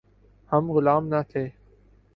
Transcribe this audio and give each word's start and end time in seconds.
ہم 0.51 0.63
غلام 0.75 1.03
نہ 1.11 1.19
تھے۔ 1.29 1.43